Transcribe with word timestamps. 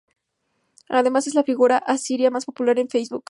Además, 0.89 1.27
es 1.27 1.35
la 1.35 1.43
figura 1.43 1.77
asiria 1.77 2.31
más 2.31 2.45
popular 2.47 2.79
en 2.79 2.89
Facebook. 2.89 3.19